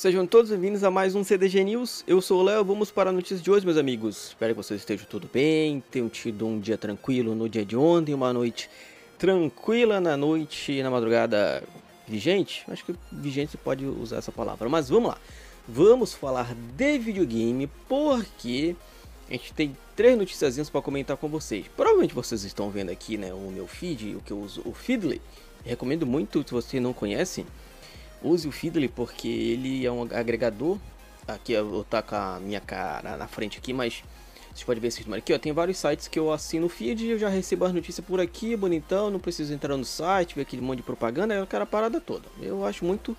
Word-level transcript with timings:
Sejam 0.00 0.26
todos 0.26 0.50
bem-vindos 0.50 0.82
a 0.82 0.90
mais 0.90 1.14
um 1.14 1.22
CDG 1.22 1.62
News. 1.62 2.02
Eu 2.06 2.22
sou 2.22 2.40
o 2.40 2.42
Léo, 2.42 2.64
vamos 2.64 2.90
para 2.90 3.10
a 3.10 3.12
notícia 3.12 3.36
de 3.36 3.50
hoje, 3.50 3.66
meus 3.66 3.76
amigos. 3.76 4.28
Espero 4.28 4.54
que 4.54 4.56
vocês 4.56 4.80
estejam 4.80 5.06
tudo 5.06 5.28
bem, 5.30 5.84
tenham 5.90 6.08
tido 6.08 6.46
um 6.46 6.58
dia 6.58 6.78
tranquilo 6.78 7.34
no 7.34 7.50
dia 7.50 7.66
de 7.66 7.76
ontem, 7.76 8.14
uma 8.14 8.32
noite 8.32 8.70
tranquila 9.18 10.00
na 10.00 10.16
noite, 10.16 10.82
na 10.82 10.90
madrugada 10.90 11.62
vigente. 12.08 12.64
Acho 12.68 12.82
que 12.82 12.94
vigente 13.12 13.58
pode 13.58 13.84
usar 13.84 14.16
essa 14.16 14.32
palavra, 14.32 14.70
mas 14.70 14.88
vamos 14.88 15.10
lá. 15.10 15.18
Vamos 15.68 16.14
falar 16.14 16.54
de 16.54 16.98
videogame 16.98 17.68
porque 17.86 18.74
a 19.28 19.32
gente 19.34 19.52
tem 19.52 19.76
três 19.94 20.16
noticiazinhas 20.16 20.70
para 20.70 20.80
comentar 20.80 21.18
com 21.18 21.28
vocês. 21.28 21.66
Provavelmente 21.76 22.14
vocês 22.14 22.42
estão 22.42 22.70
vendo 22.70 22.88
aqui, 22.88 23.18
né, 23.18 23.34
o 23.34 23.50
meu 23.50 23.66
feed, 23.66 24.16
o 24.16 24.20
que 24.20 24.30
eu 24.30 24.40
uso, 24.40 24.62
o 24.64 24.72
Feedly. 24.72 25.20
Recomendo 25.62 26.06
muito, 26.06 26.42
se 26.42 26.52
você 26.52 26.80
não 26.80 26.94
conhece, 26.94 27.44
use 28.22 28.46
o 28.46 28.52
Feedly 28.52 28.88
porque 28.88 29.28
ele 29.28 29.84
é 29.84 29.92
um 29.92 30.02
agregador. 30.02 30.78
Aqui 31.26 31.52
eu 31.52 31.68
vou 31.68 31.82
estar 31.82 32.02
com 32.02 32.16
a 32.16 32.40
minha 32.40 32.60
cara 32.60 33.16
na 33.16 33.28
frente 33.28 33.58
aqui, 33.58 33.72
mas 33.72 34.02
vocês 34.52 34.64
podem 34.64 34.80
ver 34.80 34.88
esse 34.88 35.02
número 35.02 35.18
aqui, 35.18 35.32
ó. 35.32 35.38
Tem 35.38 35.52
vários 35.52 35.78
sites 35.78 36.08
que 36.08 36.18
eu 36.18 36.32
assino 36.32 36.66
o 36.66 36.68
feed 36.68 37.06
eu 37.06 37.18
já 37.18 37.28
recebo 37.28 37.64
as 37.64 37.72
notícias 37.72 38.04
por 38.04 38.20
aqui, 38.20 38.56
bonitão. 38.56 39.10
Não 39.10 39.20
preciso 39.20 39.52
entrar 39.52 39.76
no 39.76 39.84
site, 39.84 40.34
ver 40.34 40.42
aquele 40.42 40.62
monte 40.62 40.78
de 40.78 40.82
propaganda, 40.82 41.34
é 41.34 41.40
aquela 41.40 41.66
parada 41.66 42.00
toda. 42.00 42.28
Eu 42.40 42.64
acho 42.66 42.84
muito 42.84 43.16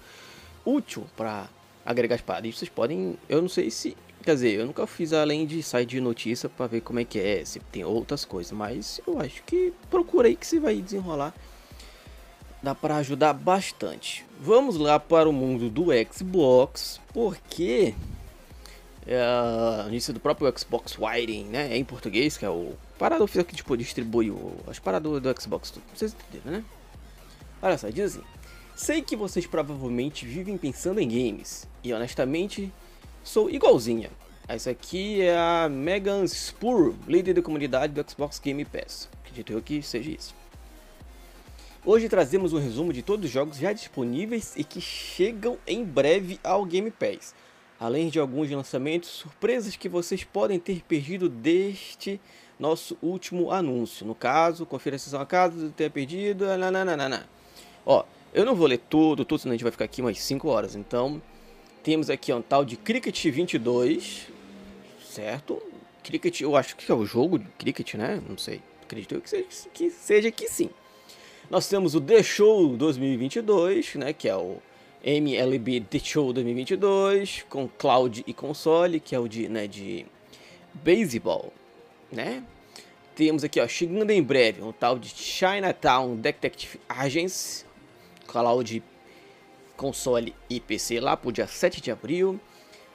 útil 0.65 1.05
para 1.15 1.47
agregar 1.85 2.15
as 2.15 2.21
paradas. 2.21 2.57
Vocês 2.57 2.70
podem, 2.70 3.17
eu 3.29 3.41
não 3.41 3.49
sei 3.49 3.71
se, 3.71 3.95
quer 4.23 4.33
dizer, 4.33 4.59
eu 4.59 4.65
nunca 4.65 4.85
fiz 4.85 5.13
além 5.13 5.45
de 5.45 5.63
site 5.63 5.89
de 5.89 6.01
notícia 6.01 6.49
para 6.49 6.67
ver 6.67 6.81
como 6.81 6.99
é 6.99 7.05
que 7.05 7.20
é, 7.20 7.45
se 7.45 7.59
tem 7.59 7.83
outras 7.83 8.25
coisas, 8.25 8.51
mas 8.51 8.99
eu 9.07 9.20
acho 9.20 9.41
que 9.43 9.73
procurei 9.89 10.35
que 10.35 10.45
você 10.45 10.59
vai 10.59 10.75
desenrolar 10.81 11.33
dá 12.61 12.75
para 12.75 12.97
ajudar 12.97 13.33
bastante. 13.33 14.25
Vamos 14.39 14.77
lá 14.77 14.99
para 14.99 15.27
o 15.27 15.33
mundo 15.33 15.70
do 15.70 15.88
Xbox, 16.11 16.99
porque 17.13 17.93
é 19.05 19.20
a 19.20 19.84
notícia 19.85 20.13
do 20.13 20.20
próprio 20.20 20.53
Xbox 20.57 20.98
Wiring, 20.98 21.45
né? 21.45 21.73
É 21.73 21.77
em 21.77 21.84
português, 21.84 22.37
que 22.37 22.45
é 22.45 22.49
o 22.49 22.73
parado 22.99 23.23
oficial 23.23 23.45
que 23.45 23.55
tipo, 23.55 23.76
distribui 23.76 24.29
o, 24.29 24.54
as 24.67 24.79
paradas 24.79 25.21
do 25.21 25.41
Xbox. 25.41 25.73
Vocês 25.93 26.13
entenderam, 26.13 26.59
né? 26.59 26.65
Olha 27.62 27.77
só, 27.77 27.89
diz 27.89 28.15
assim. 28.15 28.26
Sei 28.76 29.01
que 29.01 29.15
vocês 29.15 29.45
provavelmente 29.45 30.26
vivem 30.26 30.57
pensando 30.57 30.99
em 30.99 31.07
games, 31.07 31.67
e 31.84 31.93
honestamente 31.93 32.71
sou 33.23 33.49
igualzinha. 33.49 34.09
Essa 34.48 34.71
aqui 34.71 35.21
é 35.21 35.37
a 35.37 35.70
Megan 35.70 36.26
Spur, 36.27 36.95
líder 37.07 37.35
da 37.35 37.41
comunidade 37.41 37.93
do 37.93 38.09
Xbox 38.09 38.39
Game 38.39 38.65
Pass. 38.65 39.07
Acredito 39.21 39.54
eu 39.54 39.62
que 39.62 39.82
seja 39.82 40.12
isso. 40.12 40.40
Hoje 41.84 42.07
trazemos 42.07 42.54
um 42.54 42.60
resumo 42.60 42.93
de 42.93 43.01
todos 43.01 43.26
os 43.26 43.32
jogos 43.32 43.57
já 43.57 43.74
disponíveis 43.74 44.54
e 44.55 44.63
que 44.63 44.79
chegam 44.79 45.57
em 45.65 45.84
breve 45.84 46.40
ao 46.43 46.63
Game 46.63 46.91
Pass, 46.91 47.34
além 47.79 48.07
de 48.07 48.20
alguns 48.20 48.51
lançamentos 48.51 49.10
surpresas 49.10 49.76
que 49.76 49.90
vocês 49.90 50.23
podem 50.23 50.60
ter 50.60 50.84
perdido 50.84 51.27
deste 51.27 52.21
nosso 52.60 52.96
último 53.01 53.49
anúncio. 53.49 54.05
No 54.05 54.13
caso, 54.13 54.63
confira 54.63 54.96
a 54.96 54.99
sessão 54.99 55.20
a 55.20 55.26
casa, 55.26 55.73
ter 55.76 55.90
perdido, 55.90 56.46
nananana. 56.55 57.27
Ó, 57.84 58.05
eu 58.32 58.45
não 58.45 58.54
vou 58.54 58.68
ler 58.68 58.77
tudo, 58.88 59.26
tudo, 59.26 59.40
senão 59.40 59.54
a 59.54 59.55
gente 59.55 59.63
vai 59.63 59.71
ficar 59.71 59.85
aqui 59.85 60.01
umas 60.01 60.20
5 60.20 60.48
horas. 60.48 60.76
Então, 60.76 61.20
temos 61.82 62.12
aqui 62.12 62.32
um 62.32 62.43
tal 62.43 62.63
de 62.63 62.77
Cricket 62.77 63.26
22, 63.26 64.28
certo? 65.03 65.59
Cricket, 66.03 66.41
eu 66.41 66.56
acho 66.56 66.75
que 66.75 66.91
é 66.91 66.94
o 66.94 67.07
jogo 67.07 67.40
de 67.40 67.47
Cricket, 67.57 67.95
né? 67.95 68.22
Não 68.29 68.38
sei. 68.38 68.62
Acredito 68.84 69.19
que 69.19 69.28
seja 69.28 69.47
que, 69.73 69.90
seja 69.90 70.31
que 70.31 70.47
sim. 70.47 70.69
Nós 71.52 71.68
temos 71.68 71.96
o 71.96 72.00
The 72.00 72.24
Show 72.24 72.78
2022, 72.78 73.96
né, 73.96 74.13
que 74.13 74.30
é 74.30 74.35
o 74.38 74.59
MLB 75.03 75.81
The 75.81 76.00
Show 76.00 76.31
2022, 76.31 77.46
com 77.50 77.68
cloud 77.68 78.24
e 78.25 78.34
console, 78.34 79.02
que 79.02 79.13
é 79.13 79.19
o 79.19 79.28
de, 79.28 79.50
né, 79.50 79.68
de 79.68 80.06
baseball, 80.74 81.52
né? 82.09 82.41
Temos 83.16 83.44
aqui, 83.44 83.59
ó, 83.59 83.68
chegando 83.68 84.12
em 84.12 84.24
breve, 84.24 84.61
um 84.61 84.72
tal 84.72 84.97
de 84.97 85.09
Chinatown 85.09 86.16
Detective 86.16 86.79
Agency, 86.88 87.66
cloud, 88.25 88.81
console 89.75 90.34
e 90.50 90.57
PC 90.57 91.01
lá 91.01 91.17
pro 91.17 91.34
dia 91.34 91.47
7 91.47 91.81
de 91.81 91.91
abril. 91.91 92.40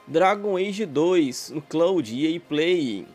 Dragon 0.07 0.57
Age 0.57 0.83
2 0.83 1.51
no 1.51 1.61
cloud 1.61 2.11
EA 2.11 2.39
Play. 2.39 3.05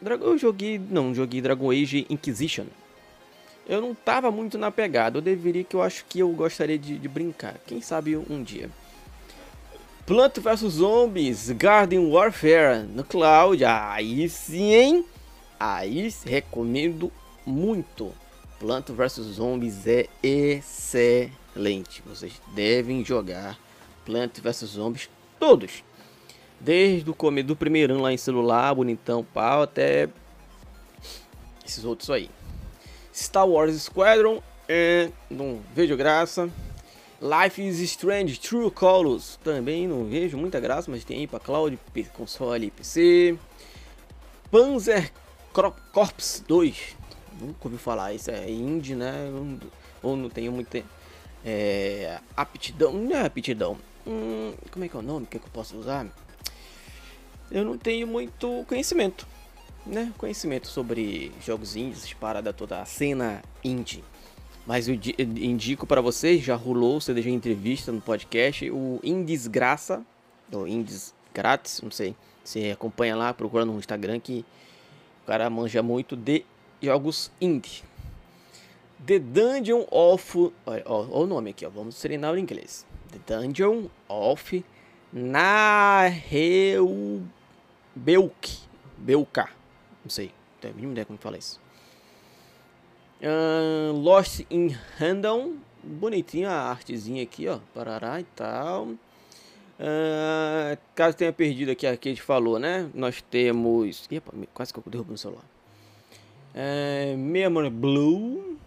Dragon, 0.00 0.28
eu 0.28 0.38
joguei, 0.38 0.78
não, 0.78 1.14
joguei 1.14 1.42
Dragon 1.42 1.70
Age 1.70 2.06
Inquisition 2.08 2.64
eu 3.68 3.82
não 3.82 3.94
tava 3.94 4.30
muito 4.30 4.56
na 4.56 4.70
pegada. 4.70 5.18
Eu 5.18 5.22
deveria 5.22 5.62
que 5.62 5.76
eu 5.76 5.82
acho 5.82 6.04
que 6.08 6.20
eu 6.20 6.30
gostaria 6.30 6.78
de, 6.78 6.98
de 6.98 7.08
brincar. 7.08 7.56
Quem 7.66 7.82
sabe 7.82 8.16
um 8.16 8.42
dia. 8.42 8.70
Plant 10.06 10.38
vs 10.38 10.60
Zombies 10.60 11.50
Garden 11.50 12.10
Warfare 12.10 12.82
no 12.94 13.04
cloud. 13.04 13.62
Aí 13.62 14.26
sim, 14.30 14.72
hein? 14.72 15.04
Aí 15.60 16.12
recomendo 16.24 17.12
muito. 17.44 18.10
Plant 18.58 18.88
vs 18.88 19.16
Zombies 19.34 19.86
é 19.86 20.06
excelente. 20.22 22.02
Vocês 22.06 22.40
devem 22.54 23.04
jogar 23.04 23.58
Plant 24.06 24.40
vs 24.40 24.70
Zombies 24.70 25.10
todos. 25.38 25.84
Desde 26.58 27.08
o 27.08 27.14
começo 27.14 27.48
do 27.48 27.54
primeiro 27.54 27.92
ano 27.92 28.02
lá 28.02 28.12
em 28.12 28.16
celular, 28.16 28.74
bonitão, 28.74 29.22
pau, 29.22 29.62
até 29.62 30.08
esses 31.64 31.84
outros 31.84 32.08
aí. 32.08 32.30
Star 33.18 33.48
Wars 33.48 33.82
Squadron, 33.82 34.42
não 35.30 35.60
vejo 35.74 35.96
graça. 35.96 36.48
Life 37.20 37.60
is 37.60 37.80
Strange 37.80 38.38
True 38.38 38.70
Colors, 38.70 39.40
também 39.42 39.88
não 39.88 40.04
vejo 40.04 40.36
muita 40.38 40.60
graça, 40.60 40.88
mas 40.88 41.02
tem 41.02 41.18
aí 41.18 41.26
para 41.26 41.40
cloud, 41.40 41.76
console 42.12 42.66
e 42.66 42.70
PC. 42.70 43.36
Panzer 44.52 45.12
Corps 45.52 46.44
2, 46.46 46.96
nunca 47.40 47.58
ouvi 47.64 47.76
falar, 47.76 48.14
isso 48.14 48.30
é 48.30 48.48
indie, 48.48 48.94
né? 48.94 49.12
Ou 50.00 50.16
não 50.16 50.30
tenho 50.30 50.52
muita 50.52 50.84
é, 51.44 52.20
aptidão, 52.36 52.92
não 52.92 53.16
é 53.16 53.26
aptidão. 53.26 53.76
Hum, 54.06 54.54
como 54.70 54.84
é 54.84 54.88
que 54.88 54.96
é 54.96 55.00
o 55.00 55.02
nome 55.02 55.26
que, 55.26 55.38
é 55.38 55.40
que 55.40 55.46
eu 55.46 55.52
posso 55.52 55.76
usar? 55.76 56.06
Eu 57.50 57.64
não 57.64 57.76
tenho 57.76 58.06
muito 58.06 58.64
conhecimento 58.68 59.26
né, 59.88 60.12
conhecimento 60.18 60.68
sobre 60.68 61.32
jogos 61.44 61.74
indies, 61.74 62.12
parada 62.14 62.52
toda 62.52 62.80
a 62.80 62.84
cena 62.84 63.42
indie. 63.64 64.04
Mas 64.66 64.86
eu 64.86 64.94
indico 64.94 65.86
para 65.86 66.02
vocês, 66.02 66.42
já 66.44 66.54
rolou 66.54 67.00
CDG 67.00 67.30
entrevista 67.30 67.90
no 67.90 68.02
podcast, 68.02 68.70
o 68.70 69.00
Indies 69.02 69.46
Graça, 69.46 70.04
ou 70.52 70.68
Indies 70.68 71.14
Grátis, 71.32 71.80
não 71.80 71.90
sei. 71.90 72.14
Você 72.44 72.70
acompanha 72.70 73.16
lá, 73.16 73.32
procura 73.32 73.64
no 73.64 73.78
Instagram 73.78 74.20
que 74.20 74.44
o 75.22 75.26
cara 75.26 75.48
manja 75.48 75.82
muito 75.82 76.14
de 76.14 76.44
jogos 76.82 77.30
indie. 77.40 77.82
The 79.06 79.18
Dungeon 79.18 79.86
of. 79.90 80.52
Olha, 80.66 80.84
o 80.86 81.26
nome 81.26 81.50
aqui, 81.50 81.64
ó, 81.64 81.70
vamos 81.70 81.98
treinar 81.98 82.34
o 82.34 82.38
inglês. 82.38 82.86
The 83.10 83.36
Dungeon 83.36 83.86
of 84.06 84.64
Naheubelk. 85.12 86.18
Belka. 88.98 89.57
Não 90.08 90.10
sei, 90.10 90.28
não 90.28 90.60
tenho 90.62 90.72
a 90.72 90.74
mínima 90.74 90.92
ideia 90.92 91.04
como 91.04 91.18
fala 91.18 91.36
isso. 91.36 91.60
Uh, 93.20 93.92
Lost 93.92 94.40
in 94.50 94.74
Random. 94.96 95.56
Bonitinha 95.82 96.48
a 96.48 96.70
artezinha 96.70 97.22
aqui, 97.22 97.46
ó. 97.46 97.58
Parará 97.74 98.18
e 98.18 98.24
tal. 98.24 98.86
Uh, 98.86 100.78
caso 100.94 101.14
tenha 101.14 101.30
perdido 101.30 101.72
aqui 101.72 101.86
a 101.86 101.94
que 101.94 102.08
a 102.08 102.12
gente 102.12 102.22
falou, 102.22 102.58
né? 102.58 102.88
Nós 102.94 103.20
temos. 103.20 104.08
Epa, 104.10 104.32
quase 104.54 104.72
que 104.72 104.78
eu 104.78 104.84
derrubo 104.86 105.12
no 105.12 105.18
celular. 105.18 105.44
Uh, 106.54 107.18
Memory 107.18 107.68
Blue. 107.68 108.58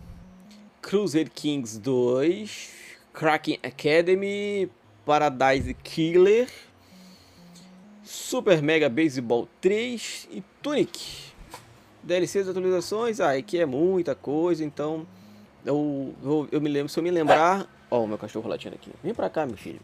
Crusader 0.80 1.31
Kings 1.31 1.80
2. 1.80 2.69
Kraken 3.13 3.57
Academy. 3.63 4.69
Paradise 5.03 5.74
Killer. 5.84 6.47
Super 8.04 8.62
Mega 8.62 8.88
Baseball 8.88 9.50
3 9.60 10.30
e 10.30 10.44
Tunic. 10.62 11.31
DLCs 12.03 12.48
atualizações, 12.48 13.19
ah, 13.19 13.31
aqui 13.31 13.59
é 13.59 13.65
muita 13.65 14.15
coisa, 14.15 14.63
então 14.63 15.06
eu, 15.65 16.15
eu, 16.24 16.50
eu 16.51 16.62
me 16.62 16.69
lembro, 16.69 16.89
se 16.89 17.00
eu 17.00 17.03
me 17.03 17.12
lembrar, 17.12 17.68
ó, 17.89 18.03
o 18.03 18.07
meu 18.07 18.18
cachorro 18.18 18.50
latindo 18.50 18.75
aqui. 18.75 18.92
Vem 19.03 19.13
pra 19.13 19.30
cá, 19.30 19.45
meu 19.45 19.57
filho. 19.57 19.80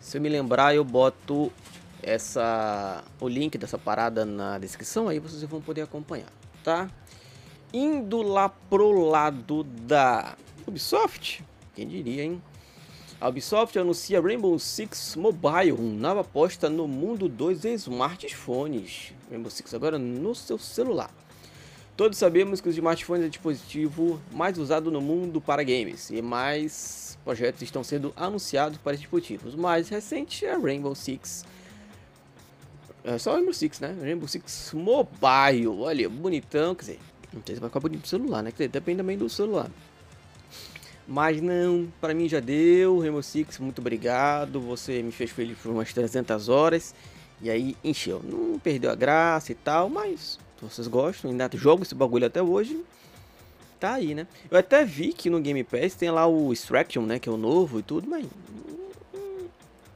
Se 0.00 0.18
eu 0.18 0.20
me 0.20 0.28
lembrar, 0.28 0.74
eu 0.74 0.84
boto 0.84 1.50
essa 2.02 3.02
o 3.20 3.28
link 3.28 3.56
dessa 3.56 3.78
parada 3.78 4.24
na 4.24 4.58
descrição, 4.58 5.08
aí 5.08 5.18
vocês 5.18 5.42
vão 5.44 5.60
poder 5.60 5.82
acompanhar, 5.82 6.30
tá? 6.62 6.90
Indo 7.72 8.22
lá 8.22 8.48
pro 8.48 9.08
lado 9.08 9.64
da 9.64 10.36
Ubisoft, 10.66 11.42
quem 11.74 11.88
diria, 11.88 12.22
hein? 12.22 12.42
A 13.18 13.28
Ubisoft 13.28 13.78
anuncia 13.78 14.20
Rainbow 14.20 14.58
Six 14.58 15.16
Mobile, 15.16 15.72
nova 15.72 16.20
aposta 16.20 16.68
no 16.68 16.86
mundo 16.86 17.30
dos 17.30 17.64
smartphones. 17.64 19.14
Rainbow 19.30 19.50
Six 19.50 19.72
agora 19.72 19.98
no 19.98 20.34
seu 20.34 20.58
celular. 20.58 21.10
Todos 21.96 22.18
sabemos 22.18 22.60
que 22.60 22.68
os 22.68 22.74
smartphones 22.76 23.24
é 23.24 23.26
o 23.26 23.30
dispositivo 23.30 24.20
mais 24.30 24.58
usado 24.58 24.90
no 24.90 25.00
mundo 25.00 25.40
para 25.40 25.62
games 25.62 26.10
e 26.10 26.20
mais 26.20 27.16
projetos 27.24 27.62
estão 27.62 27.82
sendo 27.82 28.12
anunciados 28.14 28.76
para 28.76 28.94
dispositivos. 28.94 29.54
O 29.54 29.58
mais 29.58 29.88
recente 29.88 30.44
é 30.44 30.54
Rainbow 30.54 30.94
Six. 30.94 31.46
É 33.02 33.16
só 33.16 33.32
Rainbow 33.32 33.54
Six, 33.54 33.80
né? 33.80 33.96
Rainbow 33.98 34.28
Six 34.28 34.72
Mobile. 34.74 35.68
Olha, 35.68 36.06
bonitão. 36.06 36.74
Quer 36.74 36.82
dizer, 36.82 37.00
não 37.32 37.42
sei 37.46 37.54
se 37.54 37.60
vai 37.62 37.70
ficar 37.70 37.80
bonito 37.80 38.02
no 38.02 38.06
celular, 38.06 38.42
né? 38.42 38.50
Quer 38.50 38.64
dizer, 38.64 38.68
depende 38.68 38.98
também 38.98 39.16
do 39.16 39.30
celular. 39.30 39.70
Mas 41.08 41.40
não, 41.40 41.90
para 41.98 42.12
mim 42.12 42.28
já 42.28 42.40
deu. 42.40 42.98
Rainbow 42.98 43.22
Six, 43.22 43.58
muito 43.58 43.80
obrigado. 43.80 44.60
Você 44.60 45.02
me 45.02 45.12
fez 45.12 45.30
feliz 45.30 45.56
por 45.56 45.72
umas 45.72 45.94
300 45.94 46.50
horas. 46.50 46.94
E 47.40 47.48
aí 47.48 47.74
encheu. 47.82 48.20
Não 48.22 48.58
perdeu 48.58 48.90
a 48.90 48.94
graça 48.94 49.50
e 49.50 49.54
tal, 49.54 49.88
mas 49.88 50.38
vocês 50.60 50.88
gostam, 50.88 51.30
ainda 51.30 51.50
jogo 51.54 51.82
esse 51.82 51.94
bagulho 51.94 52.26
até 52.26 52.42
hoje. 52.42 52.80
Tá 53.78 53.94
aí, 53.94 54.14
né? 54.14 54.26
Eu 54.50 54.58
até 54.58 54.84
vi 54.84 55.12
que 55.12 55.28
no 55.28 55.40
Game 55.40 55.62
Pass 55.62 55.94
tem 55.94 56.10
lá 56.10 56.26
o 56.26 56.52
Extraction, 56.52 57.02
né? 57.02 57.18
Que 57.18 57.28
é 57.28 57.32
o 57.32 57.36
novo 57.36 57.78
e 57.78 57.82
tudo, 57.82 58.08
mas. 58.08 58.26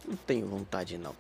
Não 0.07 0.17
tenho 0.27 0.47
vontade 0.47 0.99
não. 0.99 1.15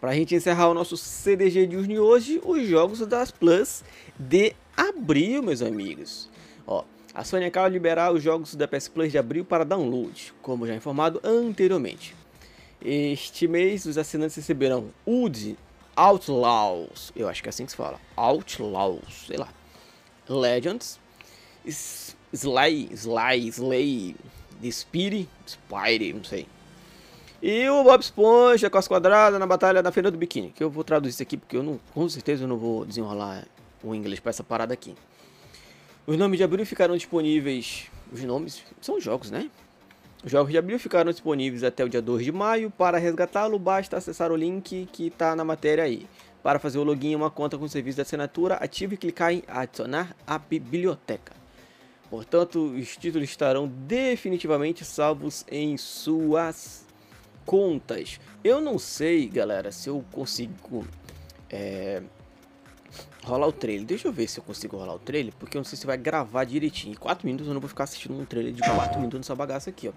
Pra 0.00 0.14
gente 0.14 0.34
encerrar 0.34 0.68
o 0.68 0.74
nosso 0.74 0.96
CDG 0.96 1.66
News 1.66 1.86
de 1.86 1.98
hoje, 1.98 2.42
os 2.44 2.66
jogos 2.66 2.98
das 3.06 3.30
Plus 3.30 3.84
de 4.18 4.52
abril, 4.76 5.42
meus 5.42 5.62
amigos. 5.62 6.28
Ó, 6.66 6.84
a 7.14 7.24
Sony 7.24 7.44
acaba 7.44 7.68
de 7.68 7.74
liberar 7.74 8.12
os 8.12 8.22
jogos 8.22 8.54
da 8.54 8.66
PS 8.66 8.88
Plus 8.88 9.12
de 9.12 9.18
abril 9.18 9.44
para 9.44 9.64
download, 9.64 10.34
como 10.42 10.66
já 10.66 10.74
informado 10.74 11.20
anteriormente. 11.22 12.16
Este 12.84 13.46
mês, 13.46 13.86
os 13.86 13.96
assinantes 13.96 14.34
receberão 14.34 14.90
Wood 15.06 15.56
Outlaws, 15.94 17.12
eu 17.14 17.28
acho 17.28 17.42
que 17.42 17.48
é 17.48 17.50
assim 17.50 17.64
que 17.64 17.72
se 17.72 17.76
fala, 17.76 18.00
Outlaws, 18.16 19.26
sei 19.26 19.36
lá, 19.36 19.48
Legends, 20.28 20.98
Sly, 21.66 22.88
Sly, 22.92 23.48
Slay, 23.48 24.16
Spire, 24.70 25.28
Spire, 25.46 26.12
não 26.12 26.24
sei. 26.24 26.46
E 27.42 27.68
o 27.68 27.82
Bob 27.82 28.00
Esponja 28.00 28.70
com 28.70 28.78
as 28.78 28.86
quadradas 28.86 29.38
na 29.38 29.46
batalha 29.46 29.82
da 29.82 29.90
Feira 29.90 30.10
do 30.10 30.16
Biquíni, 30.16 30.52
que 30.52 30.62
eu 30.62 30.70
vou 30.70 30.84
traduzir 30.84 31.14
isso 31.14 31.22
aqui 31.22 31.36
porque 31.36 31.56
eu 31.56 31.62
não, 31.62 31.80
com 31.92 32.08
certeza 32.08 32.44
eu 32.44 32.48
não 32.48 32.56
vou 32.56 32.84
desenrolar 32.84 33.44
o 33.82 33.94
inglês 33.94 34.20
para 34.20 34.30
essa 34.30 34.44
parada 34.44 34.72
aqui. 34.72 34.94
Os 36.06 36.16
nomes 36.16 36.38
de 36.38 36.44
abril 36.44 36.64
ficarão 36.64 36.96
disponíveis, 36.96 37.90
os 38.12 38.22
nomes 38.22 38.62
são 38.80 39.00
jogos, 39.00 39.30
né? 39.30 39.50
Os 40.24 40.30
jogos 40.30 40.52
de 40.52 40.58
abril 40.58 40.78
ficaram 40.78 41.10
disponíveis 41.10 41.64
até 41.64 41.84
o 41.84 41.88
dia 41.88 42.00
2 42.00 42.24
de 42.24 42.30
maio. 42.30 42.70
Para 42.70 42.96
resgatá-lo, 42.96 43.58
basta 43.58 43.96
acessar 43.96 44.30
o 44.30 44.36
link 44.36 44.88
que 44.92 45.08
está 45.08 45.34
na 45.34 45.44
matéria 45.44 45.82
aí. 45.82 46.06
Para 46.42 46.60
fazer 46.60 46.78
o 46.78 46.84
login 46.84 47.12
em 47.12 47.16
uma 47.16 47.30
conta 47.30 47.58
com 47.58 47.64
o 47.64 47.68
serviço 47.68 47.96
de 47.96 48.02
assinatura, 48.02 48.54
ative 48.54 48.94
e 48.94 48.98
clicar 48.98 49.32
em 49.32 49.42
adicionar 49.48 50.14
a 50.24 50.38
biblioteca. 50.38 51.32
Portanto, 52.08 52.66
os 52.66 52.96
títulos 52.96 53.28
estarão 53.28 53.66
definitivamente 53.66 54.84
salvos 54.84 55.44
em 55.50 55.76
suas 55.76 56.86
contas. 57.44 58.20
Eu 58.44 58.60
não 58.60 58.78
sei, 58.78 59.28
galera, 59.28 59.72
se 59.72 59.88
eu 59.88 60.04
consigo 60.12 60.86
é, 61.50 62.00
rolar 63.24 63.46
o 63.46 63.52
trailer. 63.52 63.86
Deixa 63.86 64.08
eu 64.08 64.12
ver 64.12 64.28
se 64.28 64.38
eu 64.38 64.44
consigo 64.44 64.76
rolar 64.76 64.94
o 64.94 64.98
trailer, 64.98 65.32
porque 65.38 65.56
eu 65.56 65.60
não 65.60 65.64
sei 65.64 65.78
se 65.78 65.86
vai 65.86 65.96
gravar 65.96 66.44
direitinho. 66.44 66.92
Em 66.92 66.96
4 66.96 67.26
minutos 67.26 67.46
eu 67.46 67.54
não 67.54 67.60
vou 67.60 67.68
ficar 67.68 67.84
assistindo 67.84 68.18
um 68.18 68.24
trailer 68.24 68.52
de 68.52 68.60
4 68.62 68.96
minutos 68.98 69.18
nessa 69.18 69.34
bagaça 69.34 69.70
aqui, 69.70 69.88
ó. 69.88 69.92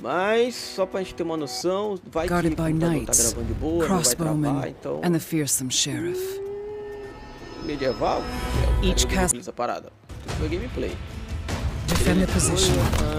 Mas, 0.00 0.56
só 0.56 0.84
pra 0.84 1.00
gente 1.00 1.14
ter 1.14 1.22
uma 1.22 1.36
noção, 1.36 1.96
vai 2.10 2.26
que 2.26 2.34
o 2.34 2.36
computador 2.36 3.04
tá 3.06 3.12
gravando 3.14 3.46
de 3.46 3.54
boa, 3.54 3.88
não 3.88 4.02
vai 4.02 4.14
travar, 4.16 4.68
então... 4.68 5.00
And 5.04 5.12
the 5.12 5.20
fearsome 5.20 5.70
sheriff. 5.70 6.20
Medieval? 7.64 8.20
É, 8.82 8.86
Each 8.86 9.06
cast... 9.06 9.38
essa 9.38 9.52
parada. 9.52 9.92
Foi 10.38 10.48
gameplay. 10.48 10.96
Defend 11.86 12.26
the 12.26 12.32
position 12.32 12.74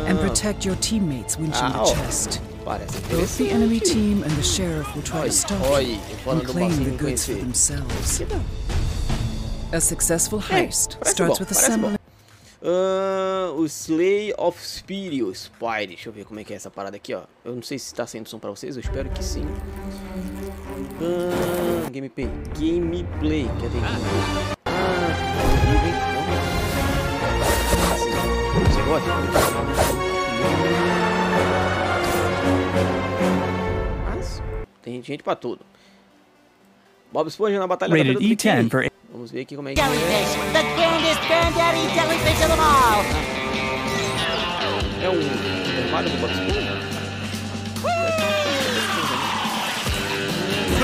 and 0.09 0.17
protect 0.17 0.65
your 0.65 0.75
teammates 0.77 1.37
winching 1.37 1.63
ah, 1.63 1.83
the 1.83 1.85
chest. 1.85 2.41
Parece 2.65 2.97
Both 3.11 3.37
the 3.37 3.49
enemy 3.49 3.79
team 3.79 4.23
and 4.23 4.31
the 4.31 4.43
sheriff 4.43 4.87
will 4.95 5.03
try 5.03 5.25
to 5.27 5.31
stop 5.31 5.59
you 5.81 5.97
and 6.31 6.43
claim 6.45 6.83
the 6.83 6.91
goods 6.91 7.25
for 7.25 7.33
themselves. 7.33 8.21
A 9.73 9.81
successful 9.81 10.39
heist 10.39 10.97
starts 11.05 11.39
with 11.39 11.51
assembling. 11.51 11.97
Uh, 12.61 13.51
o 13.57 13.65
Slay 13.67 14.31
of 14.37 14.57
Spirit, 14.61 15.35
Spy. 15.35 15.85
Deixa 15.87 16.07
eu 16.07 16.13
ver 16.13 16.23
como 16.23 16.39
é 16.39 16.43
que 16.45 16.53
é 16.53 16.55
essa 16.55 16.71
parada 16.71 16.95
aqui, 16.95 17.13
ó. 17.13 17.23
Eu 17.43 17.55
não 17.55 17.61
sei 17.61 17.77
se 17.77 17.87
está 17.87 18.07
sendo 18.07 18.29
som 18.29 18.39
pra 18.39 18.49
vocês, 18.51 18.77
eu 18.77 18.81
espero 18.81 19.09
que 19.09 19.21
sim. 19.23 19.43
Uh, 21.01 21.89
gameplay. 21.91 22.29
Gameplay. 22.57 23.45
Cadê? 23.45 23.79
Ah, 23.83 24.53
Você 28.69 28.81
gosta? 28.83 31.02
Tem 35.03 35.15
gente 35.15 35.23
pra 35.23 35.35
tudo. 35.35 35.65
Bob 37.11 37.27
Esponja 37.27 37.59
na 37.59 37.67
batalha 37.67 37.93
Rated 37.93 38.13
da 38.13 38.21
E10 38.21 38.69
for... 38.69 38.89
Vamos 39.11 39.31
ver 39.31 39.41
aqui 39.41 39.53
como 39.53 39.67
é 39.67 39.73
que 39.73 39.81
Jellyfish, 39.81 40.37
é. 40.39 40.63
É 45.03 45.09
um 45.09 45.21
intervalo 45.21 46.09
do 46.09 46.17
Bob 46.21 46.31
Esponja? 46.31 46.93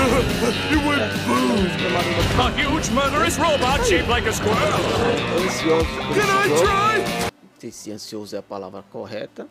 you 0.70 0.80
went 0.86 1.00
boom! 1.26 1.66
A 2.38 2.50
huge 2.50 2.90
murderous 2.90 3.38
robot 3.38 3.82
shaped 3.86 4.08
like 4.10 4.28
a 4.28 4.32
squirrel! 4.32 4.56
Ansioso. 5.42 5.86
Can 6.12 6.28
I 6.28 6.48
try? 6.58 6.98
Não 7.32 7.58
sei 7.58 7.70
se 7.70 7.90
ansioso 7.90 8.36
é 8.36 8.38
a 8.38 8.42
palavra 8.42 8.82
correta. 8.82 9.48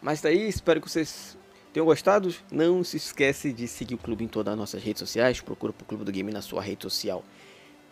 Mas 0.00 0.20
tá 0.20 0.28
aí, 0.28 0.48
espero 0.48 0.80
que 0.80 0.88
vocês 0.88 1.37
Tenham 1.78 1.86
gostado? 1.86 2.34
Não 2.50 2.82
se 2.82 2.96
esquece 2.96 3.52
de 3.52 3.68
seguir 3.68 3.94
o 3.94 3.98
clube 3.98 4.24
em 4.24 4.26
todas 4.26 4.50
as 4.50 4.58
nossas 4.58 4.82
redes 4.82 4.98
sociais. 4.98 5.40
Procura 5.40 5.70
o 5.70 5.84
Clube 5.84 6.02
do 6.02 6.10
Game 6.10 6.32
na 6.32 6.42
sua 6.42 6.60
rede 6.60 6.82
social 6.82 7.22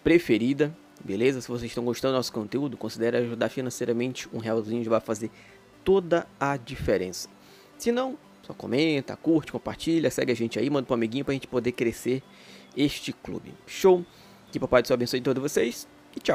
preferida. 0.03 0.77
Beleza? 1.05 1.41
Se 1.41 1.47
vocês 1.47 1.71
estão 1.71 1.85
gostando 1.85 2.15
do 2.15 2.17
nosso 2.17 2.33
conteúdo, 2.33 2.77
considere 2.77 3.17
ajudar 3.19 3.49
financeiramente. 3.49 4.29
Um 4.33 4.39
realzinho 4.39 4.83
já 4.83 4.91
vai 4.91 5.01
fazer 5.01 5.31
toda 5.85 6.27
a 6.41 6.57
diferença. 6.57 7.29
Se 7.79 7.93
não, 7.93 8.19
só 8.43 8.53
comenta, 8.53 9.15
curte, 9.15 9.53
compartilha, 9.53 10.11
segue 10.11 10.33
a 10.33 10.35
gente 10.35 10.59
aí, 10.59 10.69
manda 10.69 10.89
um 10.91 10.95
amiguinho 10.95 11.25
para 11.25 11.31
a 11.31 11.37
gente 11.37 11.47
poder 11.47 11.71
crescer 11.71 12.25
este 12.77 13.13
clube. 13.13 13.55
Show? 13.69 14.05
Que 14.51 14.59
papai 14.59 14.83
do 14.83 14.89
céu 14.89 14.95
abençoe 14.95 15.21
todos 15.21 15.41
vocês 15.41 15.87
e 16.17 16.19
tchau. 16.19 16.35